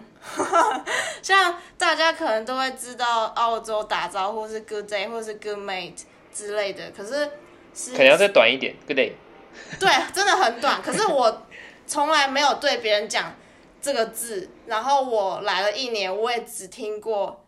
[1.22, 6.04] 像大家可能都会知道澳洲打招呼是 Good day 或是 Good mate
[6.34, 7.32] 之类的，可是
[7.74, 9.14] 是可能要再短一点，Good day。
[9.80, 10.82] 对，真的很短。
[10.82, 11.46] 可是我
[11.86, 13.36] 从来没有对别人讲
[13.82, 17.46] 这个字，然后我来了一年，我也只听过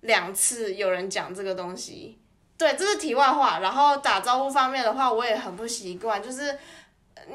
[0.00, 2.18] 两次有人讲这个东西。
[2.56, 3.58] 对，这是题外话。
[3.60, 6.58] 然后打招呼方面的话，我也很不习惯，就是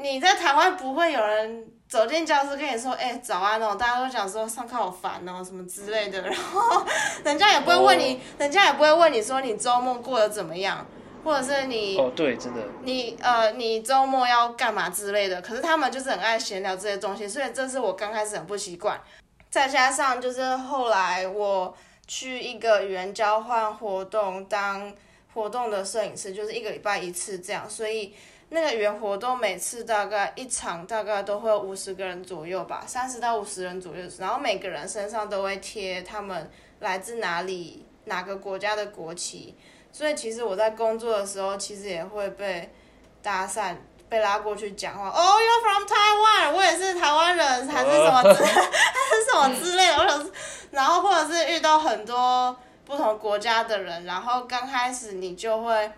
[0.00, 6.20] 你在台湾不会有人走进教室跟你说：“哎、早安哦。”大家都想说上课好烦哦，什么之类的。
[6.22, 6.84] 然后
[7.24, 10.86] 人家也不会问你，人家也不会问你说你周末过得怎么样，
[11.24, 19.00] 或者是你哦，对，真的，你呃，你周末要干嘛之类的，可是他们就是很爱闲聊这些东西，所以这是我刚开始很不习惯。
[19.48, 21.74] 再加上就是后来我
[22.06, 24.92] 去一个语言交换活动当
[25.32, 28.14] 活动的摄影师，就是一个礼拜一次这样，所以
[28.56, 39.54] 那个圆活动每次大概一场大概都会有五十个人左右吧，三十到五十人左右，然后每个人身上都会贴他们来自哪里哪个国家的国旗。
[39.92, 42.72] 所以其实我在工作的时候，其实也会被
[43.20, 43.76] 搭讪，
[44.08, 45.10] 被拉过去讲话。
[45.10, 49.98] 哦、y o u r e from Taiwan，我也是台湾人，还是什么之，还是什么之类的。
[49.98, 50.30] 我想，
[50.70, 55.92] 然后或者是遇到很多不同国家的人，然后刚开始你就会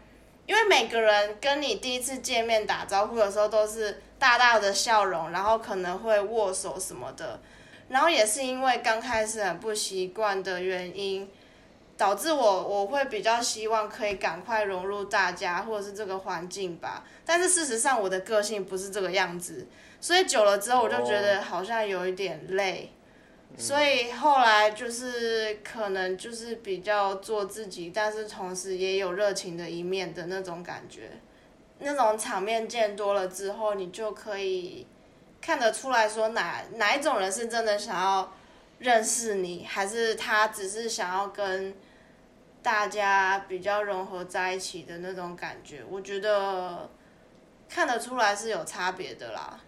[0.48, 7.38] 因为每个人跟你第一次见面打招呼的时候都是大大的笑容，然后可能会握手什么的，
[7.90, 11.30] 然后也是因为刚开始很不习惯的原因，
[11.98, 17.04] 导致我我会比较希望可以赶快融入大家或者是这个环境吧。
[17.26, 19.66] 但是事实上我的个性不是这个样子，
[20.00, 22.90] 所以久了之后我就觉得好像有一点累。
[23.56, 31.10] 所以后来就是可能就是比较做自己，但是同时也有热情的一面的那种感觉。
[31.80, 34.86] 那种场面见多了之后，你就可以
[35.40, 38.32] 看得出来说哪哪一种人是真的想要
[38.78, 41.74] 认识你，还是他只是想要跟
[42.62, 45.82] 大家比较融合在一起的那种感觉。
[45.88, 46.88] 我觉得
[47.68, 49.60] 看得出来是有差别的啦。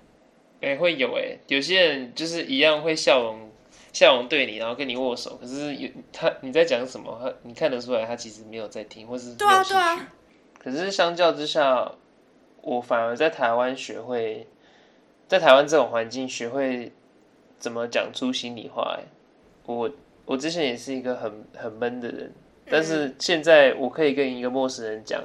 [0.61, 3.49] 哎，会有哎，有些人就是一样会笑容。
[3.92, 7.18] 笑容对你，然后跟你握手，可是有他你在讲什么？
[7.22, 10.12] 他你看得出来，他其实没有在听，或是对啊对啊。
[10.59, 11.90] 可是相较之下，
[12.62, 14.46] 我反而在台湾学会，
[15.26, 16.92] 在台湾这种环境学会
[17.59, 18.96] 怎么讲出心里话。
[18.98, 19.05] 哎，
[19.66, 19.90] 我
[20.24, 22.33] 我之前也是一个很很闷的人，
[22.68, 25.22] 但是现在我可以跟一个陌生人讲，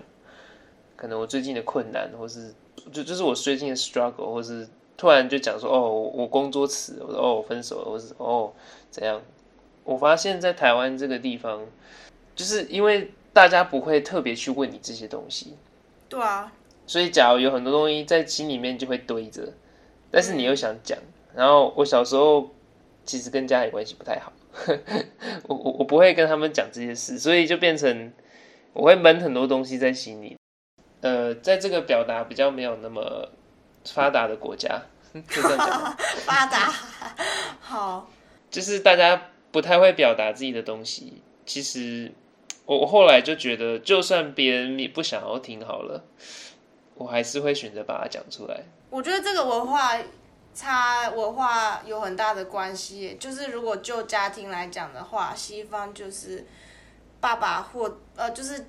[0.95, 2.53] 可能我最近的困难，或是
[2.91, 4.67] 就就是我最近的 struggle，或是。
[4.97, 8.53] 突然就讲说哦，我工作辞，我说哦，我分手了，我是哦
[8.89, 9.21] 怎样？
[9.83, 11.61] 我发现，在台湾这个地方，
[12.35, 15.53] 就是因为大家不会特别去问你这些东西，
[16.09, 16.51] 对啊，
[16.87, 19.53] 所以假如有很多东西在心里面就会堆着，
[20.09, 20.97] 但是你又想讲，
[21.35, 22.49] 然后我小时候
[23.03, 24.33] 其实跟家里关系不太好，
[25.47, 28.11] 我我我不会跟他们讲这些事，所以就变成
[28.73, 30.37] 我会闷很多东西在心里，
[31.01, 33.29] 呃，在这个表达比较没有那么。
[33.93, 34.81] 发达的国家，
[35.13, 35.97] 就这样讲。
[36.25, 36.73] 发达，
[37.61, 38.09] 好。
[38.49, 41.21] 就是大家不太会表达自己的东西。
[41.45, 42.13] 其实，
[42.65, 46.05] 我我后来就觉得，就算别人也不想要听好了，
[46.95, 48.63] 我还是会选择把它讲出来。
[48.89, 49.97] 我觉得这个文化
[50.53, 53.17] 差文化有很大的关系。
[53.19, 56.47] 就是如果就家庭来讲的话，西方就是
[57.19, 58.67] 爸爸或呃，就是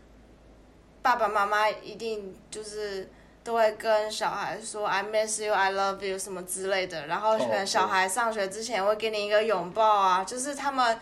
[1.00, 3.08] 爸爸妈妈一定就是。
[3.46, 10.98] 都会跟小孩说 "I miss you, I love you" 什么之类的，然后可能小孩上学之前会给你一个拥抱啊，就是他们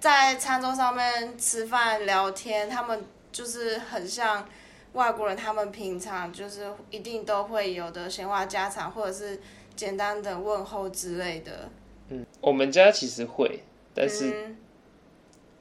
[0.00, 4.48] 在餐桌上面吃饭聊天，他们就是很像
[4.94, 9.38] 外国人，他们平常就是一定都会有的闲话家常，或者是
[9.76, 11.68] 简单的问候之类的。
[12.08, 13.60] 嗯，我们家其实会，
[13.94, 14.56] 但是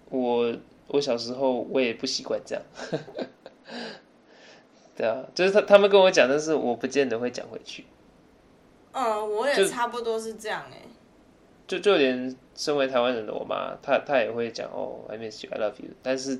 [0.10, 0.56] 我
[0.88, 2.64] 我小时候我也不习惯这样。
[4.96, 7.84] 对啊，就是他他们跟我讲，但是我不见得会讲回去。
[8.94, 10.78] 嗯，我也差不多是这样哎。
[11.68, 15.90] 就就连身为台湾人的我妈，她她也会讲哦，I miss you, I love you。
[16.02, 16.40] 但是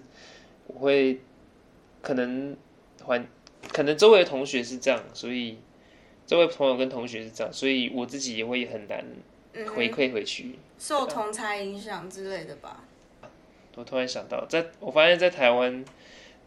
[0.68, 1.20] 我会
[2.02, 2.56] 可能
[3.06, 3.28] 还
[3.74, 5.58] 可能周围的同学是这样，所以
[6.26, 9.04] 周围朋友跟同学是这样，所以我自己也会很难
[9.76, 10.58] 回馈回去。
[10.80, 12.86] 受同才影响之类的吧。
[13.76, 15.84] 我突然想到，在我发现，在台湾。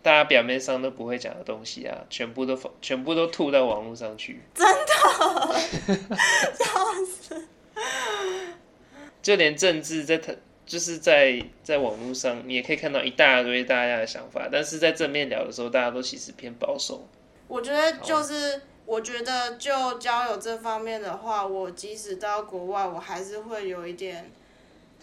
[0.02, 4.40] 大家表面上都不会讲的东西啊，全部都全部都吐到网络上去。
[4.54, 5.58] 真的，
[6.54, 6.64] 笑
[7.04, 7.46] 死！
[9.20, 10.32] 就连政治在他
[10.64, 17.06] 就是在在网络上，你也可以看到一大堆大家的想法，但是在正面聊的时候，大家都其实偏保守。
[17.48, 24.30] 我觉得就是，我觉得就交友这方面的话，我即使到国外，我还是会有一点。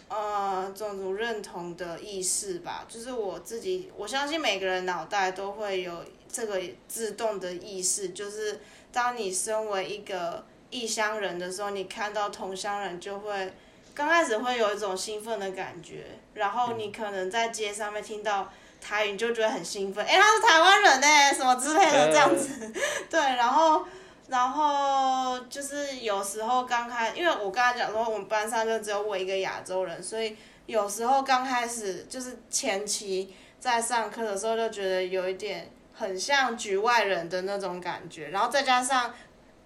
[0.08, 8.60] 呃，种族认同的意识吧，就是我自己，我相信每个人脑袋都会有这个自动的意识，就是
[8.92, 13.52] 当你身为一个异乡人的时候，你看到同乡人就会
[13.94, 22.72] 刚开始会有一种兴奋的感觉，然后你可能在街上面听到台语就觉得很兴奋，哎，他是台湾人呢，什么之类的这样子，
[23.10, 23.84] 对，然后。
[24.28, 30.36] 然后就是有时候刚开，因为我刚才讲说我们班上就只有我一个亚洲人，所以
[30.66, 39.14] 有时候刚开始就是前期在上课的时候就觉得有一点很像局外人的那种感觉，然后再加上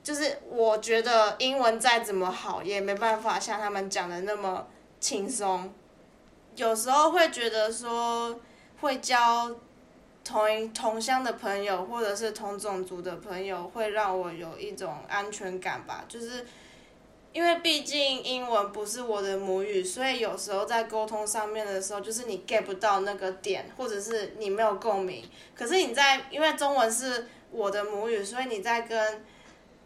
[0.03, 4.67] 就是我觉得英文再怎么好也没办法像他们讲的那么
[5.01, 5.73] 轻松，
[6.57, 8.39] 有时候会觉得说
[8.81, 9.51] 会教。
[10.23, 16.05] 同同乡的朋友，或者是同种族的朋友，会让我有一种安全感吧。
[16.09, 16.47] 就是
[17.33, 25.25] 因为毕竟英文不是我的母语，所以有时候在沟通上面的时候，就是你 get 不到那个点，或者是你没有共鸣。
[25.55, 29.25] 可是你在因为中文是我的母语，所以你在跟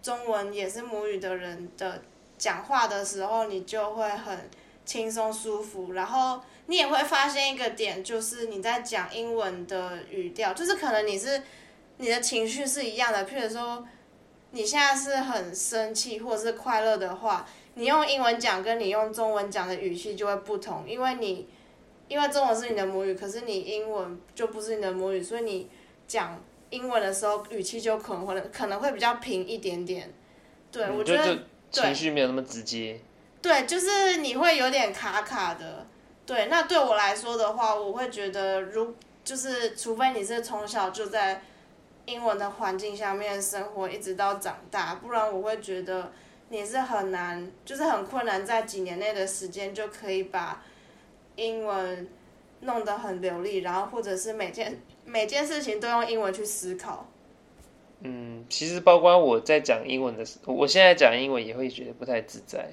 [0.03, 2.03] 中文也是母语的人的
[2.37, 4.51] 讲话的时候，你就会很
[4.85, 6.41] 轻松舒服，然后。
[6.67, 11.43] 你也会发现一个点，就是你在讲英文的语调，就是可能你是
[11.99, 13.27] 你的情绪是一样的。
[13.27, 13.87] 譬如说，
[14.53, 21.47] 你现在是很生气或者是快乐的话，你用英文讲跟你用中文讲的语气就会不同，因为你
[22.09, 25.69] 因为中文是你的母语，可是你英文就不是你的母语，所以你
[26.09, 30.11] 讲英文的时候语气就可能会可能会比较平一点点。
[30.73, 32.99] 对，我觉得情绪没有那么直接。
[33.43, 35.84] 对，就是你会有点卡卡的。
[36.27, 41.43] 对，那对我来说的话，我会觉得，如就是除非你是从小就在
[42.07, 46.13] 英文的环境下面生活，一直到长大，不然我会觉得
[46.49, 50.63] 你是很难，就是很困难，在几年内的时间就可以把
[51.37, 52.09] 英文
[52.61, 57.07] 弄得很流利，然后或者是每件每件事情都用英文去思考。
[58.01, 62.71] 嗯，其实包括我在讲英文的时候，我现在讲英文也会觉得不太自在。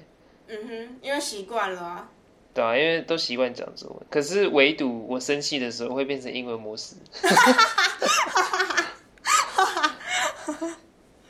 [0.48, 2.10] 嗯哼，因为习惯了啊。
[2.54, 6.94] 对啊，因为都习惯讲中文，可是唯独我生气的时候会变成英文模式。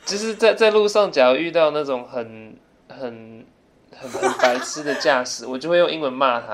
[0.05, 2.57] 就是在在路上，假如遇到那种很
[2.89, 3.45] 很
[3.95, 6.53] 很很白痴的驾驶，我就会用英文骂他。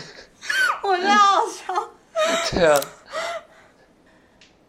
[0.86, 1.90] 我觉得好笑。
[2.50, 2.80] 对啊。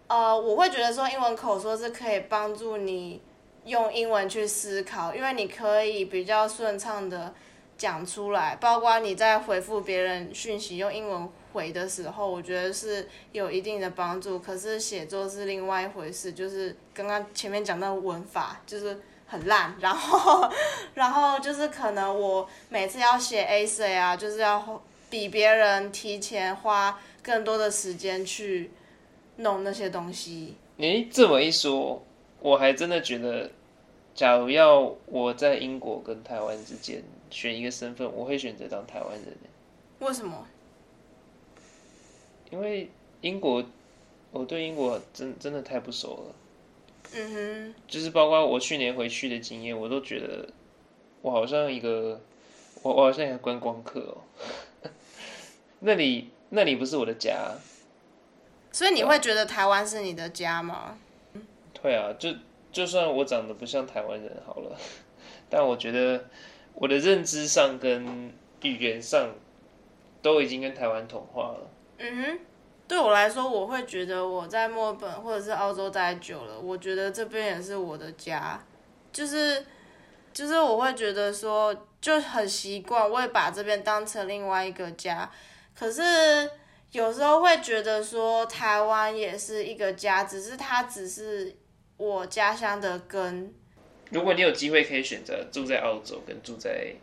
[0.07, 3.21] 呃，我会觉得说英文口说是可以帮助你
[3.65, 7.33] 用英文去思考，因为你可以比较顺畅的。
[7.79, 14.37] 讲出来，包括你在回复别人讯息用英文回的时候，我觉得是有一定的帮助。
[14.37, 20.51] 可是写作是另外一回事，就是刚刚前面讲到文法就是很烂，然后，
[20.93, 28.71] 然后就是可能我每次要写 A C 啊，就是要比别人提前花更多的时间去
[29.37, 30.55] 弄那些东西。
[30.75, 32.03] 你这么一说，
[32.41, 33.49] 我还真的觉得，
[34.13, 37.01] 假如要我在英国跟台湾之间。
[37.29, 39.37] 选一个身份，我会选择当台湾人。
[39.99, 40.47] 为什么？
[42.49, 42.89] 因为
[43.21, 43.63] 英国，
[44.31, 46.35] 我对英国真真的太不熟了。
[47.13, 47.75] 嗯哼。
[47.87, 50.49] 就是包括我去年回去的经验，我都觉得
[51.21, 52.19] 我好像一个，
[52.81, 54.17] 我我好像一个观光客哦。
[55.81, 57.55] 那里那里不是我的家。
[58.71, 60.97] 所以你会觉得台湾是你的家吗？
[61.81, 62.33] 会啊，就
[62.71, 64.77] 就算我长得不像台湾人好了，
[65.49, 66.25] 但我觉得。
[66.79, 69.29] 我的认知上跟语言上
[70.21, 71.69] 都已经跟台湾同化了。
[71.97, 72.39] 嗯哼，
[72.87, 78.63] 对我来说，我会觉得我在墨尔本或者是澳洲待久了，我觉得这边也是我的家，
[79.11, 79.65] 就是
[80.31, 85.29] 就是我会觉得说就很习惯，我也把这边当成另外一个家。
[85.77, 86.49] 可是
[86.91, 91.53] 有时候会觉得说台湾也是一个家，只是它只是
[91.97, 93.53] 我家乡的根。
[94.09, 96.95] 如果你有机会可以选择住在澳洲跟住在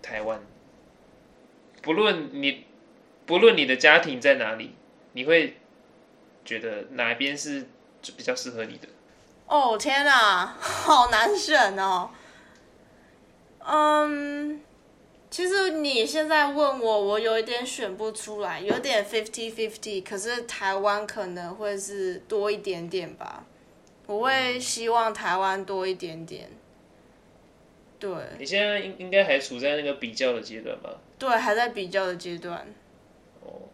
[0.00, 0.40] 台湾，
[1.82, 2.64] 不论你
[3.26, 4.74] 不论你的家庭在哪里，
[5.12, 5.56] 你会
[6.44, 7.66] 觉得哪边是
[8.16, 8.88] 比较适合你的？
[9.46, 12.10] 哦天哪，好难选哦。
[13.58, 14.60] 嗯，
[15.30, 23.44] 其实你现在问我，我有一点选不出来，有点 fifty fifty，可是台湾可能会是多一点点吧。
[24.10, 26.50] 我会希望台湾多一点点，
[27.96, 28.10] 对。
[28.40, 30.98] 你现在应应该还处在那个比较的阶段吧？
[31.16, 32.66] 对，还在比较的阶段。
[33.40, 33.70] 哦。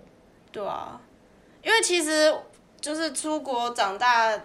[0.53, 1.01] 对啊，
[1.63, 2.31] 因为其实
[2.79, 4.39] 就是出国长大，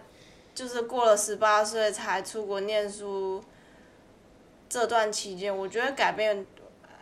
[0.56, 3.44] 就是过了十八岁才出国念书，
[4.70, 6.46] 这段期间我觉得改变，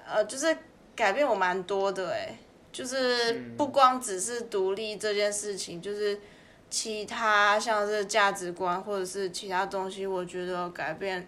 [0.07, 0.57] 呃，就是
[0.95, 2.35] 改变我蛮多的哎，
[2.71, 6.19] 就是不光只是独立这件事情，就是。
[6.69, 11.27] 其他像是价值观或者是其他东西，我觉得改变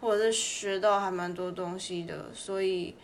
[0.00, 2.26] 或者是学到还蛮多东西的。
[2.32, 2.94] 所以，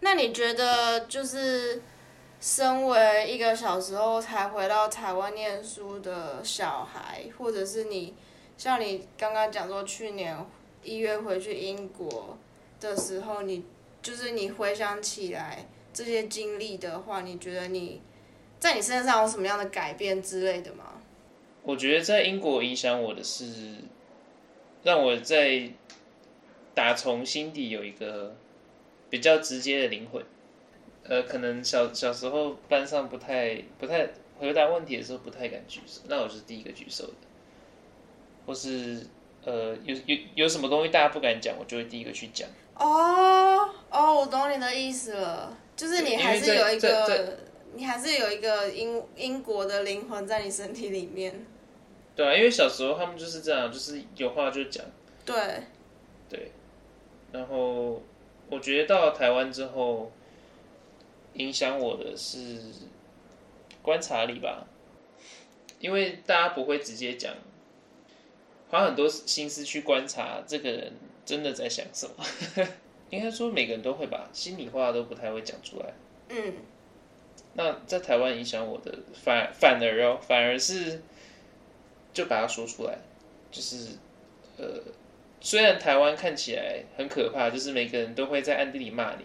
[0.00, 1.80] 那你觉得就是
[2.40, 8.14] 身为一个小时候才回到台湾念书的小孩，或者是你
[8.58, 10.36] 像你刚刚讲说去年
[10.82, 12.36] 一月回去英国
[12.78, 13.64] 的时候，你
[14.02, 18.02] 就是你回想起来这些经历的话，你觉得你？
[18.58, 20.84] 在你身上有什么样的改变之类的吗？
[21.62, 23.44] 我觉得在英国影响我的是，
[24.82, 25.68] 让我在
[26.74, 28.36] 打从心底有一个
[29.10, 30.24] 比较直接的灵魂。
[31.02, 34.08] 呃，可能小小时候班上不太不太
[34.38, 37.14] 回答问题的时候不太敢举手，那我是第一个举手的。
[38.46, 39.04] 或是
[39.44, 42.48] 呃有有有什么东西大家不敢讲，我就会第一个去讲。
[42.76, 47.38] 哦哦，我懂你的意思了，就是你还是有一个。
[47.76, 51.46] 你还是有一个英英国的灵魂在你身体里面。
[52.16, 54.84] 对啊，因为小时候他们就是这样，就是有话就讲。
[55.24, 55.34] 对。
[56.28, 56.50] 对。
[57.30, 58.02] 然后
[58.48, 60.10] 我觉得到了台湾之后，
[61.34, 62.58] 影响我的是
[63.82, 64.66] 观察力吧。
[65.78, 67.34] 因为大家不会直接讲，
[68.70, 70.94] 花很多心思去观察这个人
[71.26, 72.24] 真的在想什么。
[73.10, 75.92] 应该说每个人都会吧心里话都不太会讲出来。
[76.30, 76.54] 嗯，
[77.58, 81.00] 那在台湾影响我的反反而哦，反而是
[82.12, 82.98] 就把它说出来，
[83.50, 83.96] 就是
[84.58, 84.78] 呃，
[85.40, 89.24] 虽然台湾看起来很可怕，就是每个人都会在暗地里骂你，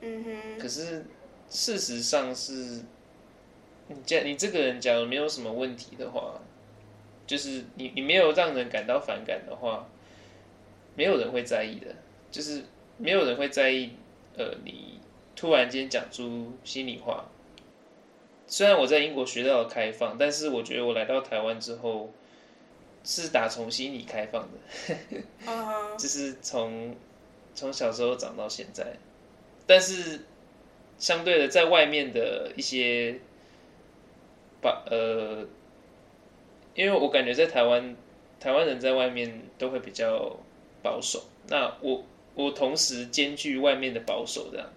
[0.00, 1.04] 嗯哼，可是
[1.48, 2.82] 事实上是，
[3.88, 6.40] 你这你这个人假如没有什么问题的话，
[7.26, 9.88] 就是你你没有让人感到反感的话，
[10.94, 11.92] 没有人会在意的，
[12.30, 12.62] 就是
[12.96, 13.90] 没有人会在意，
[14.36, 15.00] 呃，你
[15.34, 17.28] 突然间讲出心里话。
[18.50, 22.12] 虽然我在英国学到了开放，但是我觉得我来到台湾之后，
[23.04, 24.96] 是打从心里开放的
[25.96, 26.96] 就是从
[27.54, 28.96] 从小时候长到现在，
[29.68, 30.22] 但是
[30.98, 33.20] 相对的，在外面的一些
[34.60, 35.46] 把呃，
[36.74, 37.96] 因为我感觉在台湾，
[38.40, 40.36] 台湾人在外面都会比较
[40.82, 44.68] 保守，那我我同时兼具外面的保守，这样。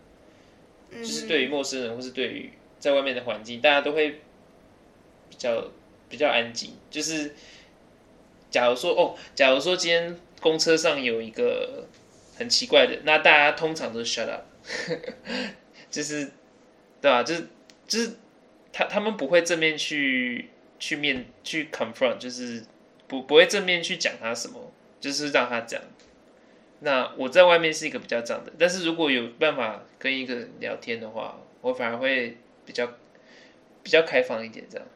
[0.91, 2.51] 就是对于陌生人或是对于
[2.83, 4.19] 在外面的环境，大家都会
[5.29, 5.71] 比较
[6.09, 7.33] 比较安静，就是。
[8.51, 11.87] 假如说哦，假如说今天公车上有一个
[12.37, 14.43] 很奇怪的，那大家通常都 shut up，
[15.89, 16.29] 就是
[17.01, 17.23] 对吧？
[17.23, 17.47] 就是
[17.87, 18.11] 就是
[18.71, 22.63] 他他们不会正面去去面去 confront，就是
[23.07, 25.81] 不不会正面去讲他什么，就是让他讲。
[26.81, 32.87] 那我在外面是一个比较这样的，但是如果有办法跟一个人聊天的话，我反而会比较
[33.81, 34.87] 比较开放一点这样。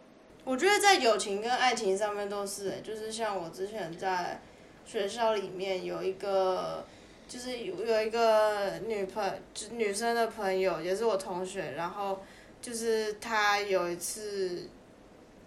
[0.44, 4.40] 我觉得在友情跟爱情上面都是、就是像我之前在
[4.86, 6.86] 学校里面有一个，
[7.28, 12.22] 就是有有一个女朋就女生的朋友，也是我同学，然后
[12.62, 14.70] 就是她有一次，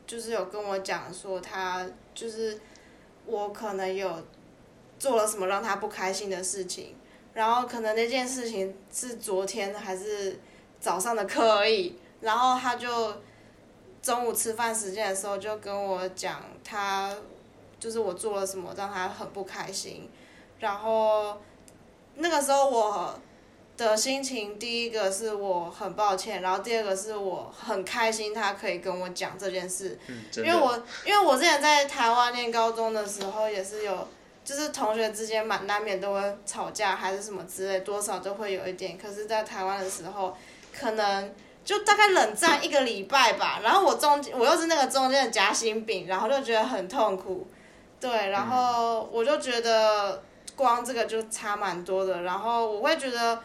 [0.06, 2.60] 就是有跟我讲说，她就是
[3.24, 4.22] 我可能有
[4.98, 6.94] 做了什么让她不开心的事情，
[7.32, 10.38] 然后可能那件事情是昨天还是
[10.78, 13.14] 早上的课而已，然后他就。
[14.02, 17.14] 中午吃饭时间的时候，就跟我讲他
[17.78, 20.08] 就是我做了什么让他很不开心，
[20.58, 21.36] 然后
[22.14, 23.20] 那个时候我
[23.76, 29.98] 的心情，第一个是我很抱歉，然后第二个是我很开心他可以跟我讲这件事，
[30.38, 34.08] 因为我因为我之前在台湾念高中的时候也是有，
[34.42, 40.34] 就是同学之间蛮难免都会吵架还是什么之类，多少都会有一点，可是，在台湾的时候
[40.72, 41.30] 可能。
[41.70, 47.46] 就大概冷战一个礼拜吧，然后我中间我又是那个中间的夹心饼，然后就觉得很痛苦，
[48.00, 50.20] 对，然后我就觉得
[50.56, 53.40] 光这个就差蛮多的，然后我会觉得，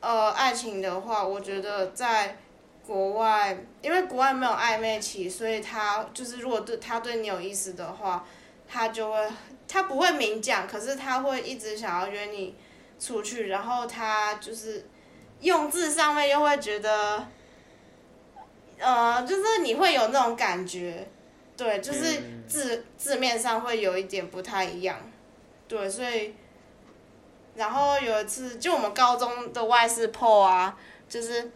[0.00, 2.38] 呃，爱情的话，我觉得在
[2.86, 8.24] 国外，因为国外没有暧昧期，所以他就是如果对他对你有意思的话，
[8.66, 9.28] 他就会
[9.68, 12.56] 他不会明讲，可是他会一直想要约你
[12.98, 14.86] 出去，然后他就是
[15.40, 17.26] 用字上面又会觉得。
[18.78, 21.08] 呃，就是你会有那种感觉，
[21.56, 24.96] 对，就是字字面上会有一点不太一样，
[25.66, 26.34] 对，所以，
[27.56, 30.76] 然后有一次，就我们高中的外事 PO 啊，
[31.08, 31.50] 就是，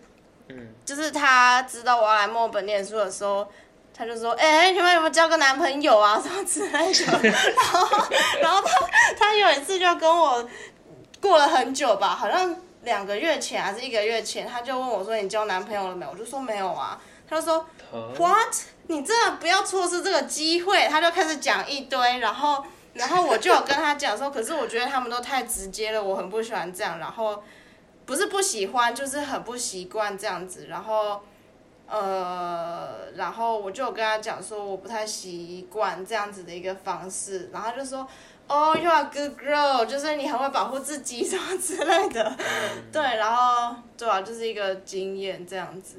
[0.49, 3.47] 嗯就是他知道我要来墨尔本念书的时候，
[3.95, 8.07] 他就说，哎，你们有没有交个男朋友啊，什么之类的， 然后，
[8.41, 10.49] 然后他他有一次就跟我
[11.21, 16.11] 过了很久吧，好像两个月前还是一个月前，他就问我说，你交男朋友了没有？
[16.11, 17.01] 我就说没有啊。
[17.29, 17.67] 他就说
[18.19, 18.55] ：“What？
[18.89, 22.65] 你真的不要错失这个机会。”他就开始讲一堆，然后，
[22.95, 26.99] 然后我就有跟他讲说：“可是我觉得他们都太直接了，我很不喜欢这样。
[26.99, 27.43] 然后，
[28.05, 30.67] 不是不喜欢，就是很不习惯这样子。
[30.69, 31.23] 然后，
[31.87, 37.49] 呃，然后我就有跟他讲说，我不太习惯这样子的一个方式。
[37.53, 38.07] 然后他就说
[38.49, 42.37] ：‘Oh, you are good girl，就是你很会保护自己什么之类的。’
[42.93, 45.97] 对，然后对啊，就是一个经验这样子。”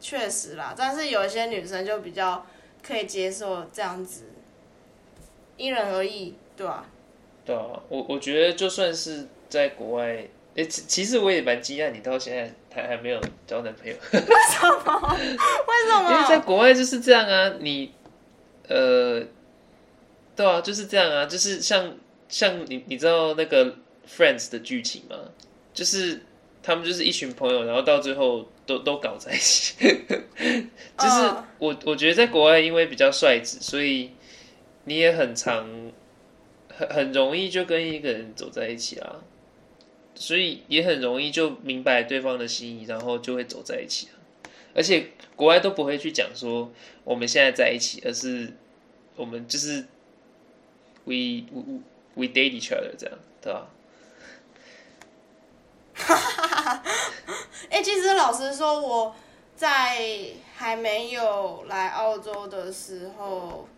[0.00, 2.46] 确实啦，但是有一些女生就比较
[2.86, 4.24] 可以接受这样子，
[5.56, 6.86] 因人而异，对吧？
[7.44, 13.96] 对啊，我我觉得就算是在国外，诶，其其实我也蛮惊讶，你到现在还还没有交男朋友。
[14.12, 15.16] 为什么？
[15.16, 16.12] 为什么？
[16.12, 17.92] 因为在国外就是这样啊，你，
[18.68, 19.22] 呃，
[20.36, 21.96] 对啊，就是这样啊，就是像
[22.28, 23.74] 像你你知道那个
[24.06, 25.16] Friends 的剧情吗？
[25.74, 26.20] 就是
[26.62, 28.48] 他们就是一群朋友，然后到最后。
[28.68, 34.10] 都 都搞在一起， 就是我我觉得在国外因为比较率直，所以
[34.84, 35.90] 你也很常
[36.68, 39.24] 很很容易就跟一个人走在一起啊，
[40.14, 44.20] 所以也很容易就明白对方的心意，然后就会走在一起啊。
[44.74, 46.70] 而且国外都不会去讲说
[47.04, 48.52] 我们现在在一起，而是
[49.16, 49.86] 我们就是
[51.06, 51.80] we we
[52.16, 53.70] we date each other 这样，对吧？
[57.70, 59.14] 哎、其实老实说，我
[59.56, 59.98] 在
[60.56, 63.68] 还没有来澳洲的时候，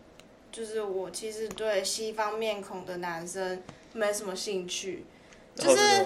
[0.51, 3.61] 就是我其实对西方面孔的男生
[3.93, 5.05] 没什么兴趣，
[5.55, 6.05] 就是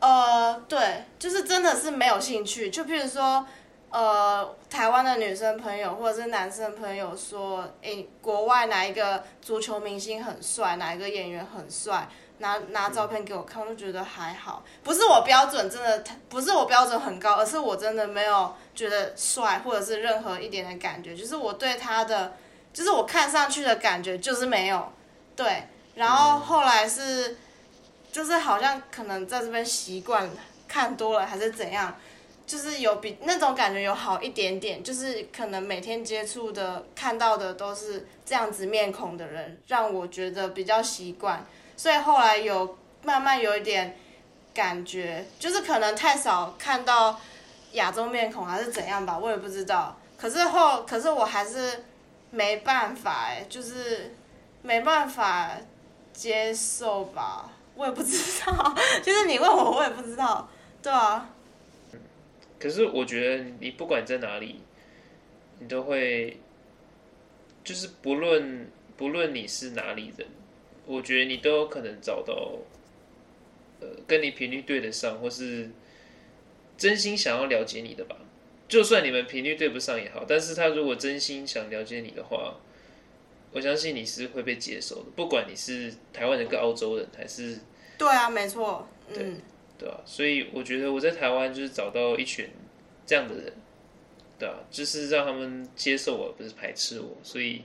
[0.00, 2.70] 呃，对，就是真的是没有兴趣。
[2.70, 3.44] 就譬如说，
[3.90, 12.08] 呃，台湾的女生朋友或者是男生朋友说，诶，国外哪一个足球明星很帅，哪一个演员很帅，
[12.38, 22.34] 拿拿照片给我看，我就觉得还好，不是我标准真的不是我标准很高，而是我真的没有觉得帅，或者是任何一点的感觉，就是我对他的，
[22.72, 24.92] 就是我看上去的感觉就是没有，
[25.36, 25.64] 对，
[25.94, 27.36] 然后后来是，
[28.10, 30.28] 就是好像可能在这边习惯
[30.66, 31.94] 看多了还是怎样。
[32.46, 41.44] 就是有比那种感觉有好一点点，就是可能每天接触的、看到的都是这样子面孔的人，让我觉得比较习惯。
[41.78, 43.96] 所以后来有慢慢有一点
[44.52, 47.18] 感觉，就是可能太少看到
[47.72, 49.96] 亚洲面孔还是怎样吧，我也不知道。
[50.18, 51.84] 可是后，可是我还是
[52.32, 54.12] 没办法哎，就是
[54.62, 55.52] 没办法
[56.12, 58.74] 接受吧，我也不知道。
[59.00, 60.48] 就是你问我，我也不知道。
[60.82, 61.30] 对啊，
[62.58, 64.60] 可是我觉得你不管在哪里，
[65.60, 66.40] 你都会，
[67.62, 70.26] 就是不论不论你是哪里人，
[70.88, 72.52] 我觉得你都有可能找到，
[73.80, 75.70] 呃，跟你频率对得上，或是
[76.78, 78.16] 真心想要了解你的吧。
[78.66, 82.54] 就算你们频率对不上也好，但是他如果真心想了解你的话，
[83.52, 85.10] 我相信你是会被接受的。
[85.14, 87.58] 不管你是台湾人跟澳洲人，还是
[87.98, 89.40] 对啊，没错，对嗯。
[89.78, 92.50] 对啊，所以我觉得我在台湾就是找到一群
[93.06, 93.52] 这样的人，
[94.36, 97.62] 对啊，就是让他们接受我，不是排斥我，所以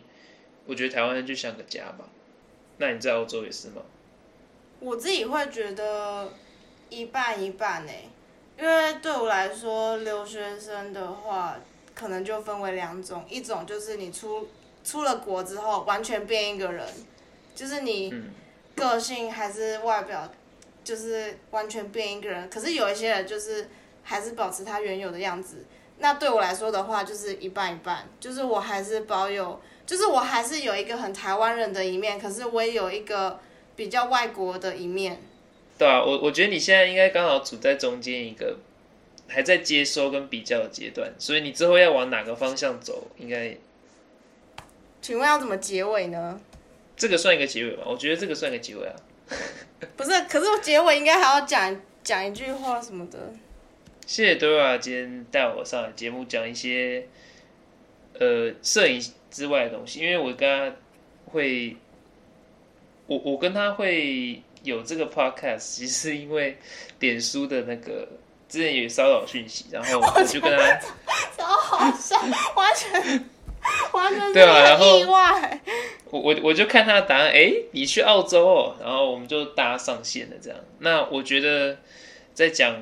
[0.67, 2.07] 我觉得台湾就像个家吧。
[2.78, 3.82] 那你在欧洲也是吗？
[4.80, 6.32] 我自己会觉得
[6.89, 7.91] 一半一半呢、
[8.59, 11.57] 因为对我来说，留学生的话，
[11.95, 14.47] 可能就分为两种，一种就是你出
[14.84, 16.86] 出了国之后完全变一个人，
[17.55, 18.32] 就是你嗯
[18.76, 20.30] 个性还是外表，
[20.84, 22.49] 就是完全变一个人。
[22.49, 23.69] 可是有一些人就是
[24.03, 25.65] 还是保持他原有的样子。
[25.99, 33.39] 那对我来说的话，就是一半一半，就是我还是保有，就是我还是有一个很台湾人的一面，可是我也有一个
[33.75, 35.19] 比较外国的一面。
[35.77, 38.57] 对啊，我我觉得你现在应该刚好处在中间一个
[39.27, 43.57] 还在接收跟比较的阶段，所以你之后要往哪个方向走，应该
[45.01, 46.39] 请问要怎么结尾呢？
[46.95, 47.84] 这个算一个结尾吧？
[47.88, 48.95] 我觉得这个算一个结尾啊。
[49.97, 53.17] 不是，可是我结尾应该还要讲讲一句话什么的。
[54.05, 57.07] 谢谢 Dora 今天带我上来节目讲一些
[58.19, 59.01] 呃摄影
[59.34, 60.75] 之外的东西，因为我跟他
[61.25, 61.75] 会，
[63.07, 66.55] 我我跟他会有这个 podcast，其实是因为
[66.99, 68.07] 点书的那个
[68.47, 70.79] 之前有骚扰讯息，然后我就跟他
[71.36, 72.15] 超好笑，
[72.55, 73.29] 完全
[73.91, 75.61] 完全对啊然后很意外。
[76.11, 80.59] 我我我就看他的答案，哎，你去澳洲哦，然后我们就搭上线了这样。
[80.77, 81.79] 那我觉得
[82.36, 82.79] 在讲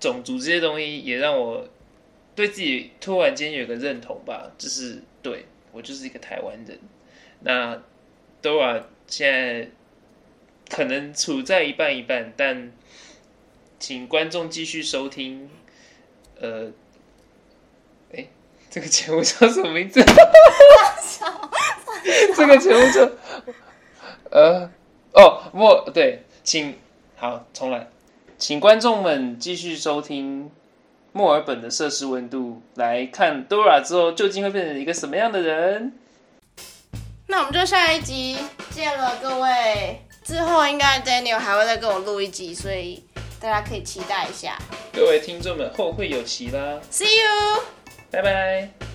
[0.00, 1.64] 种族这些东西，也让我
[2.34, 6.78] 对自己突然间有个认同吧，就是对我就是一个台湾人。
[7.40, 7.80] 那
[8.42, 9.68] Dora 现在
[10.68, 12.72] 可能处在一半一半，但
[13.78, 15.48] 请观众继续收听。
[16.40, 16.72] 呃，
[18.12, 18.26] 哎，
[18.68, 20.02] 这个节目叫什么名字？
[22.34, 23.12] 这个节目就，
[24.30, 24.68] 呃，
[25.12, 26.76] 哦，莫对，请
[27.14, 27.88] 好重来，
[28.38, 30.50] 请观众们继续收听
[31.12, 35.92] 墨尔本的摄氏温度，来看 Dora 之后究竟会变成一个什么样的人。
[37.26, 38.38] 那我们就下一集
[38.70, 40.00] 见了，各位。
[40.24, 43.02] 之后应该 Daniel 还会再跟我录一集，所以
[43.40, 44.56] 大家可以期待一下。
[44.92, 47.62] 各位听众们，后会有期啦，See you。
[48.10, 48.91] 拜拜。